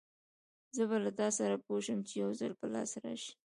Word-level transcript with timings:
زه 0.75 0.83
به 0.89 0.97
له 1.03 1.11
تاسره 1.19 1.55
پوه 1.65 1.79
شم، 1.85 1.99
چې 2.07 2.13
يوځل 2.23 2.51
په 2.59 2.65
لاس 2.73 2.91
راشې! 3.03 3.33